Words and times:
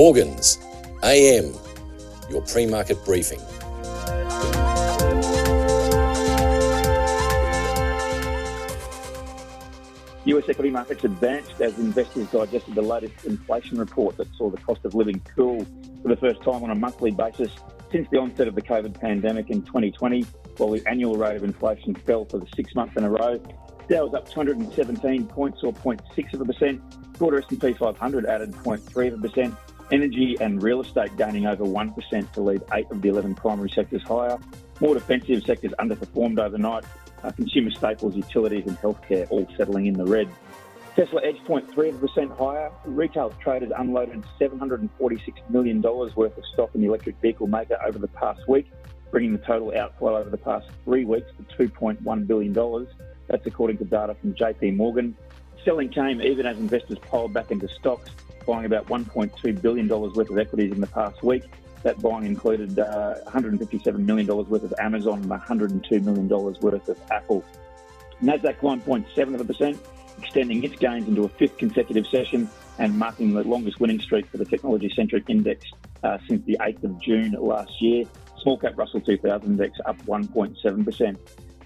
Morgans, 0.00 0.60
AM, 1.02 1.52
your 2.30 2.40
pre 2.42 2.66
market 2.66 3.04
briefing. 3.04 3.40
US 10.24 10.48
equity 10.48 10.70
markets 10.70 11.02
advanced 11.02 11.60
as 11.60 11.76
investors 11.80 12.28
digested 12.28 12.76
the 12.76 12.80
latest 12.80 13.24
inflation 13.24 13.76
report 13.76 14.16
that 14.18 14.32
saw 14.36 14.48
the 14.48 14.58
cost 14.58 14.84
of 14.84 14.94
living 14.94 15.20
cool 15.36 15.66
for 16.00 16.08
the 16.08 16.16
first 16.16 16.44
time 16.44 16.62
on 16.62 16.70
a 16.70 16.76
monthly 16.76 17.10
basis 17.10 17.50
since 17.90 18.08
the 18.12 18.18
onset 18.18 18.46
of 18.46 18.54
the 18.54 18.62
COVID 18.62 19.00
pandemic 19.00 19.50
in 19.50 19.62
2020, 19.62 20.24
while 20.58 20.70
the 20.70 20.88
annual 20.88 21.16
rate 21.16 21.34
of 21.34 21.42
inflation 21.42 21.96
fell 21.96 22.24
for 22.24 22.38
the 22.38 22.46
sixth 22.54 22.76
month 22.76 22.96
in 22.96 23.02
a 23.02 23.10
row. 23.10 23.36
Dow 23.88 24.04
was 24.04 24.14
up 24.14 24.30
217 24.30 25.26
points 25.26 25.64
or 25.64 25.72
0.6 25.72 26.34
of 26.34 26.40
a 26.40 26.44
percent. 26.44 26.80
Broader 27.18 27.38
S&P 27.38 27.72
500 27.72 28.26
added 28.26 28.52
0.3 28.52 29.12
of 29.12 29.14
a 29.14 29.28
percent. 29.28 29.54
Energy 29.90 30.36
and 30.40 30.62
real 30.62 30.82
estate 30.82 31.16
gaining 31.16 31.46
over 31.46 31.64
1% 31.64 32.32
to 32.32 32.40
lead 32.42 32.62
eight 32.74 32.86
of 32.90 33.00
the 33.00 33.08
11 33.08 33.34
primary 33.34 33.70
sectors 33.70 34.02
higher. 34.02 34.38
More 34.80 34.94
defensive 34.94 35.42
sectors 35.44 35.72
underperformed 35.78 36.38
overnight. 36.38 36.84
Uh, 37.22 37.32
consumer 37.32 37.70
staples, 37.70 38.14
utilities, 38.14 38.66
and 38.66 38.78
healthcare 38.78 39.26
all 39.30 39.46
settling 39.56 39.86
in 39.86 39.94
the 39.94 40.04
red. 40.04 40.28
Tesla 40.94 41.22
edged 41.24 41.44
0.3% 41.44 42.36
higher. 42.36 42.70
Retail 42.84 43.30
traders 43.40 43.72
unloaded 43.76 44.22
$746 44.40 44.90
million 45.48 45.80
worth 45.80 46.18
of 46.18 46.44
stock 46.52 46.70
in 46.74 46.82
the 46.82 46.88
electric 46.88 47.16
vehicle 47.20 47.46
maker 47.46 47.78
over 47.86 47.98
the 47.98 48.08
past 48.08 48.46
week, 48.48 48.70
bringing 49.10 49.32
the 49.32 49.38
total 49.38 49.76
outflow 49.76 50.16
over 50.16 50.28
the 50.28 50.36
past 50.36 50.68
three 50.84 51.04
weeks 51.04 51.30
to 51.56 51.68
$2.1 51.68 52.26
billion. 52.26 52.86
That's 53.28 53.46
according 53.46 53.78
to 53.78 53.84
data 53.84 54.16
from 54.20 54.34
JP 54.34 54.76
Morgan. 54.76 55.16
Selling 55.64 55.88
came 55.88 56.20
even 56.20 56.46
as 56.46 56.58
investors 56.58 56.98
piled 56.98 57.32
back 57.32 57.50
into 57.50 57.68
stocks, 57.68 58.10
buying 58.48 58.64
about 58.64 58.86
$1.2 58.86 59.62
billion 59.62 59.86
worth 59.86 60.30
of 60.30 60.38
equities 60.38 60.72
in 60.72 60.80
the 60.80 60.86
past 60.86 61.22
week. 61.22 61.44
That 61.84 62.00
buying 62.00 62.24
included 62.24 62.76
uh, 62.78 63.16
$157 63.28 63.98
million 63.98 64.26
worth 64.26 64.64
of 64.64 64.74
Amazon 64.80 65.22
and 65.22 65.30
$102 65.30 66.02
million 66.02 66.28
worth 66.28 66.88
of 66.88 66.98
Apple. 67.12 67.44
Nasdaq 68.20 68.58
climbed 68.58 68.84
0.7 68.84 69.34
of 69.34 69.40
a 69.40 69.44
percent 69.44 69.78
extending 70.18 70.64
its 70.64 70.74
gains 70.76 71.06
into 71.06 71.22
a 71.22 71.28
fifth 71.28 71.56
consecutive 71.58 72.04
session 72.08 72.50
and 72.78 72.98
marking 72.98 73.34
the 73.34 73.44
longest 73.44 73.78
winning 73.78 74.00
streak 74.00 74.26
for 74.26 74.38
the 74.38 74.44
technology 74.44 74.90
centric 74.96 75.24
index 75.28 75.64
uh, 76.02 76.18
since 76.26 76.44
the 76.46 76.56
8th 76.60 76.82
of 76.82 77.00
June 77.00 77.36
last 77.38 77.80
year. 77.80 78.04
Small 78.42 78.58
cap 78.58 78.76
Russell 78.76 79.00
2000 79.00 79.46
index 79.46 79.78
up 79.86 79.96
1.7%. 80.06 81.16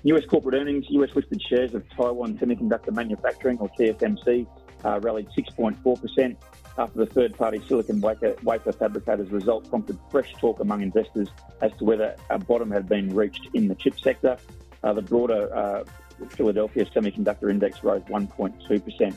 US 0.04 0.26
corporate 0.26 0.56
earnings, 0.56 0.84
US 0.90 1.14
listed 1.14 1.40
shares 1.40 1.74
of 1.74 1.88
Taiwan 1.90 2.36
Semiconductor 2.36 2.92
Manufacturing 2.92 3.58
or 3.58 3.70
TSMC 3.78 4.46
uh, 4.84 5.00
rallied 5.00 5.28
6.4% 5.36 6.36
after 6.78 6.98
the 6.98 7.06
third 7.06 7.36
party 7.36 7.60
silicon 7.68 8.00
wafer, 8.00 8.34
wafer 8.42 8.72
fabricators 8.72 9.30
result 9.30 9.68
prompted 9.68 9.98
fresh 10.10 10.32
talk 10.40 10.60
among 10.60 10.82
investors 10.82 11.28
as 11.60 11.70
to 11.78 11.84
whether 11.84 12.16
a 12.30 12.38
bottom 12.38 12.70
had 12.70 12.88
been 12.88 13.14
reached 13.14 13.48
in 13.52 13.68
the 13.68 13.74
chip 13.74 14.00
sector. 14.00 14.38
Uh, 14.82 14.92
the 14.92 15.02
broader 15.02 15.54
uh, 15.54 15.84
Philadelphia 16.30 16.84
Semiconductor 16.86 17.50
Index 17.50 17.84
rose 17.84 18.02
1.2%. 18.02 19.16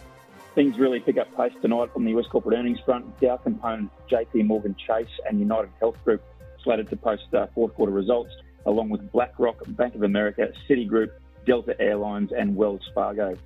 Things 0.54 0.78
really 0.78 1.00
pick 1.00 1.18
up 1.18 1.36
pace 1.36 1.54
tonight 1.62 1.90
on 1.96 2.04
the 2.06 2.12
US 2.18 2.28
corporate 2.28 2.58
earnings 2.58 2.80
front. 2.86 3.20
Dow 3.20 3.38
component 3.38 3.90
JP 4.10 4.46
Morgan 4.46 4.76
Chase 4.76 5.08
and 5.28 5.40
United 5.40 5.72
Health 5.80 5.98
Group 6.04 6.24
slated 6.64 6.90
to 6.90 6.98
post 6.98 7.34
uh, 7.34 7.48
fourth 7.54 7.74
quarter 7.76 7.92
results, 7.92 8.32
along 8.66 8.90
with 8.90 9.12
BlackRock, 9.12 9.64
Bank 9.68 9.96
of 9.96 10.04
America, 10.04 10.52
Citigroup, 10.70 11.10
Delta 11.46 11.80
Airlines, 11.80 12.32
and 12.32 12.56
Wells 12.56 12.82
Fargo. 12.94 13.38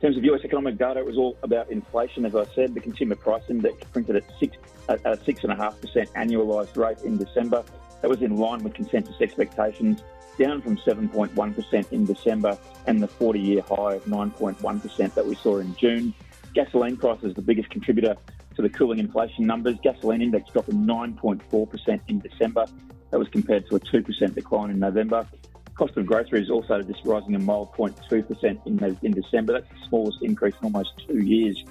In 0.00 0.08
terms 0.08 0.16
of 0.18 0.24
US 0.24 0.44
economic 0.44 0.76
data, 0.76 1.00
it 1.00 1.06
was 1.06 1.16
all 1.16 1.36
about 1.42 1.70
inflation. 1.70 2.26
As 2.26 2.34
I 2.34 2.44
said, 2.54 2.74
the 2.74 2.80
consumer 2.80 3.14
price 3.14 3.44
index 3.48 3.76
printed 3.92 4.16
at 4.16 4.24
six 4.38 4.56
a 4.88 5.18
six 5.24 5.42
and 5.44 5.52
a 5.52 5.56
half 5.56 5.80
percent 5.80 6.12
annualised 6.14 6.76
rate 6.76 6.98
in 7.04 7.16
December. 7.16 7.64
That 8.02 8.10
was 8.10 8.20
in 8.20 8.36
line 8.36 8.62
with 8.62 8.74
consensus 8.74 9.18
expectations 9.20 10.02
down 10.38 10.60
from 10.60 10.76
7.1% 10.76 11.92
in 11.92 12.04
December 12.04 12.58
and 12.86 13.02
the 13.02 13.08
40 13.08 13.40
year 13.40 13.62
high 13.62 13.94
of 13.94 14.04
9.1% 14.04 15.14
that 15.14 15.26
we 15.26 15.34
saw 15.36 15.58
in 15.58 15.74
June. 15.76 16.12
Gasoline 16.54 16.96
prices, 16.96 17.34
the 17.34 17.42
biggest 17.42 17.70
contributor 17.70 18.16
to 18.56 18.62
the 18.62 18.68
cooling 18.68 18.98
inflation 18.98 19.46
numbers. 19.46 19.76
Gasoline 19.82 20.22
index 20.22 20.50
dropped 20.50 20.70
9.4% 20.70 22.00
in 22.08 22.20
December. 22.20 22.66
That 23.10 23.18
was 23.18 23.28
compared 23.28 23.68
to 23.68 23.76
a 23.76 23.80
2% 23.80 24.34
decline 24.34 24.70
in 24.70 24.78
November. 24.78 25.26
Cost 25.74 25.96
of 25.96 26.06
groceries 26.06 26.50
also 26.50 26.82
just 26.82 27.04
rising 27.04 27.34
a 27.34 27.38
mild 27.38 27.72
0.2% 27.72 28.66
in, 28.66 28.98
in 29.02 29.12
December. 29.12 29.54
That's 29.54 29.68
the 29.68 29.88
smallest 29.88 30.18
increase 30.22 30.54
in 30.62 30.66
almost 30.66 30.92
two 31.06 31.18
years. 31.18 31.62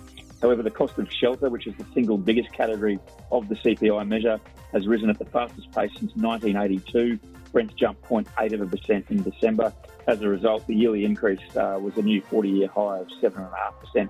However, 0.42 0.62
the 0.62 0.72
cost 0.72 0.98
of 0.98 1.10
shelter, 1.10 1.50
which 1.50 1.68
is 1.68 1.76
the 1.78 1.86
single 1.94 2.18
biggest 2.18 2.52
category 2.52 3.00
of 3.32 3.48
the 3.48 3.56
CPI 3.56 4.06
measure, 4.08 4.40
has 4.74 4.88
risen 4.88 5.10
at 5.10 5.20
the 5.20 5.26
fastest 5.26 5.72
pace 5.72 5.92
since 5.98 6.12
1982 6.16 7.18
Rents 7.54 7.76
jumped 7.76 8.04
0.8% 8.04 9.12
in 9.12 9.24
December. 9.24 9.72
As 10.08 10.22
a 10.22 10.28
result, 10.28 10.66
the 10.68 10.76
yearly 10.76 11.06
increase 11.06 11.40
uh, 11.56 11.78
was 11.80 11.96
a 11.98 12.02
new 12.02 12.22
40-year 12.22 12.68
high 12.68 12.98
of 12.98 13.08
7.5%. 13.22 14.10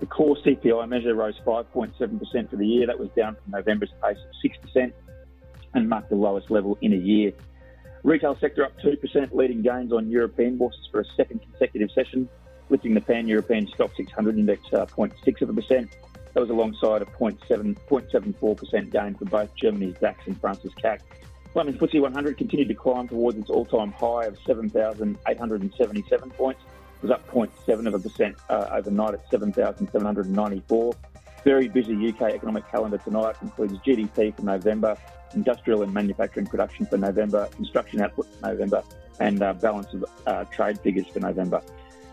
The 0.00 0.06
core 0.06 0.34
CPI 0.36 0.88
measure 0.88 1.14
rose 1.14 1.38
5.7% 1.46 2.50
for 2.50 2.56
the 2.56 2.66
year. 2.66 2.86
That 2.86 2.98
was 2.98 3.10
down 3.10 3.36
from 3.36 3.52
November's 3.52 3.92
pace 4.02 4.16
of 4.16 4.74
6% 4.74 4.92
and 5.74 5.88
marked 5.88 6.08
the 6.08 6.16
lowest 6.16 6.50
level 6.50 6.78
in 6.80 6.94
a 6.94 6.96
year. 6.96 7.32
Retail 8.02 8.36
sector 8.38 8.64
up 8.64 8.78
2%, 8.80 9.32
leading 9.34 9.62
gains 9.62 9.92
on 9.92 10.08
European 10.10 10.56
bourses 10.56 10.88
for 10.90 11.00
a 11.00 11.04
second 11.16 11.40
consecutive 11.42 11.90
session, 11.90 12.28
lifting 12.70 12.94
the 12.94 13.00
pan-European 13.00 13.66
STOXX 13.66 13.96
600 13.96 14.38
index 14.38 14.62
uh, 14.72 14.86
0.6 14.86 15.42
of 15.42 15.50
a 15.50 15.52
percent. 15.52 15.90
That 16.32 16.40
was 16.40 16.50
alongside 16.50 17.02
a 17.02 17.06
0.7, 17.06 17.76
0.74% 17.88 18.90
gain 18.90 19.14
for 19.14 19.24
both 19.26 19.54
Germany's 19.54 19.96
DAX 19.98 20.26
and 20.26 20.40
France's 20.40 20.72
CAC. 20.74 21.00
London 21.54 21.76
FTSE 21.76 22.00
100 22.00 22.38
continued 22.38 22.68
to 22.68 22.74
climb 22.74 23.08
towards 23.08 23.36
its 23.36 23.50
all-time 23.50 23.90
high 23.92 24.24
of 24.26 24.38
7,877 24.46 26.30
points. 26.30 26.60
It 26.96 27.02
was 27.02 27.10
up 27.10 27.28
0.7 27.28 27.86
of 27.86 27.94
a 27.94 27.98
percent 27.98 28.36
uh, 28.48 28.68
overnight 28.70 29.14
at 29.14 29.28
7,794. 29.30 30.94
Very 31.44 31.68
busy 31.68 32.08
UK 32.08 32.34
economic 32.34 32.70
calendar 32.70 32.98
tonight 32.98 33.36
includes 33.40 33.78
GDP 33.78 34.36
for 34.36 34.42
November, 34.42 34.96
industrial 35.34 35.82
and 35.82 35.92
manufacturing 35.92 36.46
production 36.46 36.84
for 36.86 36.98
November, 36.98 37.48
construction 37.54 38.02
output 38.02 38.26
for 38.26 38.48
November, 38.48 38.82
and 39.20 39.42
uh, 39.42 39.54
balance 39.54 39.92
of 39.94 40.04
uh, 40.26 40.44
trade 40.44 40.78
figures 40.80 41.06
for 41.06 41.20
November. 41.20 41.62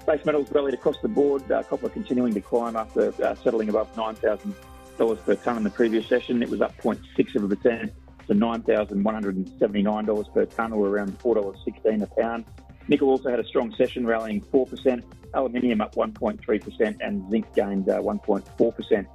Base 0.05 0.25
metals 0.25 0.49
rallied 0.53 0.73
across 0.73 0.97
the 1.01 1.09
board. 1.09 1.51
Uh, 1.51 1.61
copper 1.63 1.89
continuing 1.89 2.33
to 2.33 2.39
climb 2.39 2.77
after 2.77 3.13
uh, 3.21 3.35
settling 3.35 3.67
above 3.67 3.93
$9,000 3.95 5.25
per 5.25 5.35
tonne 5.35 5.57
in 5.57 5.63
the 5.63 5.69
previous 5.69 6.07
session. 6.07 6.41
It 6.41 6.49
was 6.49 6.61
up 6.61 6.77
0.6 6.77 7.35
of 7.35 7.43
a 7.43 7.55
percent 7.55 7.91
to 8.27 8.33
$9,179 8.33 10.33
per 10.33 10.45
tonne 10.45 10.71
or 10.71 10.87
around 10.87 11.19
$4.16 11.19 12.01
a 12.01 12.21
pound. 12.21 12.45
Nickel 12.87 13.09
also 13.09 13.29
had 13.29 13.41
a 13.41 13.45
strong 13.45 13.75
session, 13.75 14.07
rallying 14.07 14.41
4%, 14.41 15.03
aluminium 15.33 15.81
up 15.81 15.95
1.3%, 15.95 16.97
and 17.01 17.29
zinc 17.29 17.53
gained 17.53 17.89
uh, 17.89 17.99
1.4%. 17.99 19.05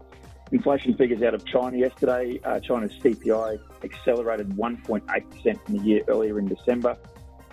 Inflation 0.52 0.94
figures 0.94 1.22
out 1.22 1.34
of 1.34 1.44
China 1.44 1.76
yesterday. 1.76 2.38
Uh, 2.44 2.60
China's 2.60 2.92
CPI 3.02 3.58
accelerated 3.82 4.50
1.8% 4.50 5.64
from 5.64 5.76
the 5.76 5.82
year 5.82 6.02
earlier 6.08 6.38
in 6.38 6.46
December. 6.46 6.96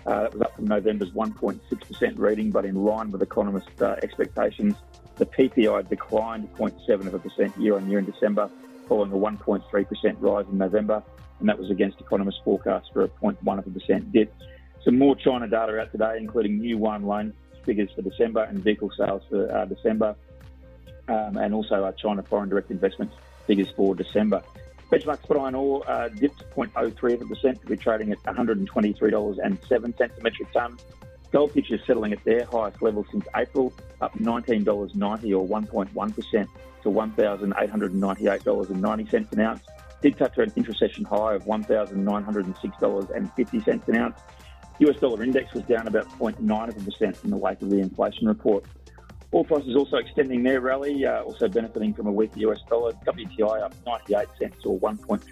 Uh, 0.05 0.23
that 0.23 0.33
was 0.33 0.41
up 0.41 0.55
from 0.55 0.65
November's 0.65 1.11
1.6% 1.11 2.19
reading, 2.19 2.51
but 2.51 2.65
in 2.65 2.75
line 2.75 3.11
with 3.11 3.21
economist 3.21 3.69
uh, 3.81 3.95
expectations. 4.03 4.75
The 5.15 5.25
PPI 5.25 5.89
declined 5.89 6.49
0.7% 6.55 7.57
year 7.57 7.75
on 7.75 7.89
year 7.89 7.99
in 7.99 8.05
December, 8.05 8.49
following 8.88 9.11
a 9.11 9.15
1.3% 9.15 10.15
rise 10.19 10.45
in 10.51 10.57
November 10.57 11.03
and 11.39 11.47
that 11.47 11.57
was 11.57 11.69
against 11.69 11.99
economists' 11.99 12.41
forecasts 12.43 12.89
for 12.93 13.03
a 13.03 13.07
0.1% 13.07 14.11
dip. 14.11 14.33
Some 14.83 14.97
more 14.97 15.15
China 15.15 15.47
data 15.47 15.79
out 15.79 15.91
today, 15.91 16.17
including 16.17 16.59
new 16.59 16.77
yuan 16.77 17.03
loan 17.03 17.33
figures 17.65 17.89
for 17.95 18.01
December 18.01 18.43
and 18.43 18.59
vehicle 18.59 18.91
sales 18.97 19.23
for 19.29 19.53
uh, 19.53 19.65
December, 19.65 20.15
um, 21.09 21.38
and 21.38 21.53
also 21.53 21.83
our 21.83 21.94
China 21.94 22.23
foreign 22.23 22.50
direct 22.50 22.71
investment 22.71 23.11
figures 23.47 23.69
for 23.75 23.95
December. 23.95 24.41
Benchmark 24.91 25.21
spot 25.23 25.38
iron 25.38 25.56
ore 25.56 25.89
uh, 25.89 26.09
dipped 26.09 26.44
0.03% 26.56 27.61
to 27.61 27.67
be 27.67 27.77
trading 27.77 28.11
at 28.11 28.21
$123.07 28.23 30.00
a 30.00 30.09
metric 30.23 30.51
tonne. 30.53 30.77
Gold 31.31 31.51
futures 31.51 31.81
settling 31.85 32.11
at 32.11 32.23
their 32.23 32.44
highest 32.45 32.81
level 32.81 33.06
since 33.11 33.23
April, 33.35 33.71
up 34.01 34.17
$19.90 34.17 35.38
or 35.38 35.47
1.1% 35.47 36.47
to 36.81 36.89
$1,898.90 36.89 39.31
an 39.31 39.41
ounce 39.41 39.62
did 40.01 40.17
touch 40.17 40.38
an 40.38 40.51
intra-session 40.55 41.03
high 41.05 41.35
of 41.35 41.44
$1,906.50 41.44 43.88
an 43.88 43.95
ounce. 43.95 44.19
US 44.79 44.97
dollar 44.97 45.23
index 45.23 45.53
was 45.53 45.63
down 45.63 45.88
about 45.88 46.09
0.9% 46.17 47.23
in 47.23 47.29
the 47.29 47.38
wake 47.38 47.62
of 47.62 47.69
the 47.69 47.79
inflation 47.79 48.27
report. 48.27 48.65
Oil 49.31 49.43
prices 49.43 49.75
also 49.75 49.97
extending 49.97 50.41
their 50.41 50.59
rally, 50.59 51.05
uh, 51.05 51.21
also 51.21 51.47
benefiting 51.47 51.93
from 51.93 52.07
a 52.07 52.11
weaker 52.11 52.39
US 52.39 52.61
dollar. 52.67 52.93
WTI 53.05 53.61
up 53.61 53.73
98 53.85 54.27
cents 54.39 54.65
or 54.65 54.79
1.3% 54.79 55.23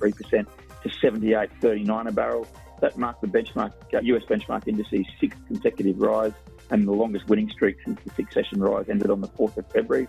to 0.83 0.89
78.39 0.89 2.07
a 2.07 2.11
barrel. 2.11 2.47
That 2.79 2.95
marked 2.95 3.21
the 3.21 3.27
benchmark 3.27 3.73
uh, 3.93 4.01
US 4.01 4.23
benchmark 4.25 4.67
indices 4.67 5.05
sixth 5.19 5.39
consecutive 5.47 5.99
rise 5.99 6.33
and 6.69 6.87
the 6.87 6.91
longest 6.91 7.27
winning 7.27 7.49
streak 7.49 7.77
since 7.83 7.99
the 8.03 8.11
six 8.15 8.33
session 8.35 8.61
rise 8.61 8.87
ended 8.87 9.09
on 9.09 9.21
the 9.21 9.29
4th 9.29 9.57
of 9.57 9.65
February. 9.71 10.07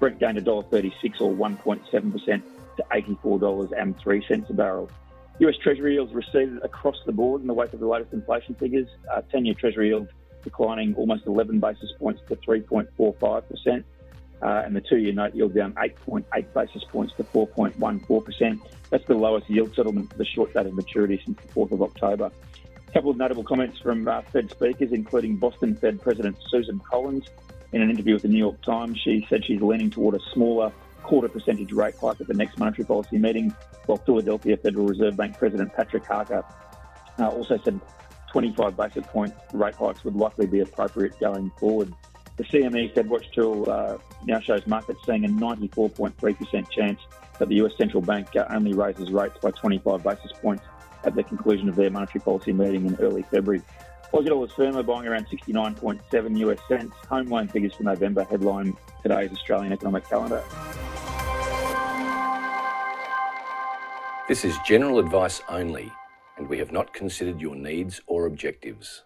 Brent 0.00 0.18
gained 0.18 0.38
$1.36 0.38 1.20
or 1.20 1.32
1.7% 1.32 2.42
to 2.76 2.84
$84.03 2.90 4.50
a 4.50 4.52
barrel. 4.52 4.90
US 5.40 5.56
Treasury 5.62 5.94
yields 5.94 6.12
receded 6.12 6.58
across 6.64 6.96
the 7.06 7.12
board 7.12 7.40
in 7.40 7.46
the 7.46 7.54
wake 7.54 7.72
of 7.72 7.78
the 7.78 7.86
latest 7.86 8.12
inflation 8.12 8.56
figures. 8.56 8.88
10 9.30 9.44
year 9.44 9.54
Treasury 9.54 9.88
yield 9.88 10.08
declining 10.48 10.94
almost 10.94 11.26
11 11.26 11.60
basis 11.60 11.90
points 11.98 12.22
to 12.28 12.36
3.45%, 12.36 13.84
uh, 14.40 14.62
and 14.64 14.74
the 14.74 14.80
two 14.80 14.96
year 14.98 15.12
note 15.12 15.34
yield 15.34 15.54
down 15.54 15.72
8.8 15.74 16.52
basis 16.54 16.84
points 16.84 17.12
to 17.16 17.24
4.14%. 17.24 18.60
That's 18.90 19.06
the 19.06 19.14
lowest 19.14 19.50
yield 19.50 19.74
settlement 19.74 20.10
for 20.10 20.18
the 20.18 20.24
short 20.24 20.54
dated 20.54 20.74
maturity 20.74 21.20
since 21.24 21.38
the 21.40 21.48
4th 21.48 21.72
of 21.72 21.82
October. 21.82 22.30
A 22.88 22.92
couple 22.92 23.10
of 23.10 23.18
notable 23.18 23.44
comments 23.44 23.78
from 23.80 24.08
uh, 24.08 24.22
Fed 24.32 24.50
speakers, 24.50 24.92
including 24.92 25.36
Boston 25.36 25.74
Fed 25.76 26.00
President 26.00 26.36
Susan 26.48 26.80
Collins. 26.90 27.26
In 27.72 27.82
an 27.82 27.90
interview 27.90 28.14
with 28.14 28.22
the 28.22 28.28
New 28.28 28.38
York 28.38 28.62
Times, 28.62 28.98
she 28.98 29.26
said 29.28 29.44
she's 29.44 29.60
leaning 29.60 29.90
toward 29.90 30.14
a 30.14 30.20
smaller 30.32 30.72
quarter 31.02 31.28
percentage 31.28 31.72
rate 31.72 31.94
hike 32.00 32.20
at 32.20 32.26
the 32.26 32.34
next 32.34 32.58
monetary 32.58 32.86
policy 32.86 33.18
meeting, 33.18 33.54
while 33.86 33.98
Philadelphia 33.98 34.56
Federal 34.56 34.86
Reserve 34.86 35.16
Bank 35.16 35.36
President 35.36 35.72
Patrick 35.74 36.06
Harker 36.06 36.42
uh, 37.18 37.28
also 37.28 37.58
said 37.64 37.78
25 38.32 38.76
basis 38.76 39.06
point 39.06 39.34
rate 39.52 39.74
hikes 39.74 40.04
would 40.04 40.16
likely 40.16 40.46
be 40.46 40.60
appropriate 40.60 41.18
going 41.18 41.50
forward. 41.58 41.92
The 42.36 42.44
CME 42.44 42.94
Fed 42.94 43.08
Watch 43.08 43.30
tool 43.32 43.68
uh, 43.68 43.98
now 44.24 44.38
shows 44.40 44.66
markets 44.66 45.00
seeing 45.04 45.24
a 45.24 45.28
94.3% 45.28 46.70
chance 46.70 47.00
that 47.38 47.48
the 47.48 47.56
US 47.56 47.76
central 47.76 48.02
bank 48.02 48.36
uh, 48.36 48.46
only 48.50 48.74
raises 48.74 49.10
rates 49.10 49.36
by 49.42 49.50
25 49.50 50.02
basis 50.02 50.32
points 50.40 50.64
at 51.04 51.14
the 51.14 51.22
conclusion 51.22 51.68
of 51.68 51.76
their 51.76 51.90
monetary 51.90 52.20
policy 52.20 52.52
meeting 52.52 52.86
in 52.86 52.96
early 53.00 53.22
February. 53.22 53.62
Aussie 54.12 54.26
dollars 54.26 54.52
firm 54.52 54.80
buying 54.86 55.06
around 55.06 55.26
69.7 55.28 56.38
US 56.38 56.58
cents. 56.68 56.94
Home 57.10 57.26
loan 57.26 57.48
figures 57.48 57.74
for 57.74 57.82
November 57.82 58.24
headline 58.24 58.76
today's 59.02 59.30
Australian 59.32 59.72
economic 59.72 60.08
calendar. 60.08 60.42
This 64.28 64.44
is 64.44 64.56
general 64.66 64.98
advice 64.98 65.40
only, 65.48 65.90
and 66.38 66.48
we 66.48 66.58
have 66.58 66.72
not 66.72 66.94
considered 66.94 67.40
your 67.40 67.56
needs 67.56 68.00
or 68.06 68.26
objectives. 68.26 69.02